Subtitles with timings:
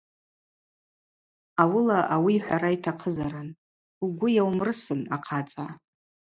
[1.61, 3.49] Ауыла ауи йхӏвара йтахъызарын:
[4.03, 5.67] Угвы йауымрысын, ахъацӏа.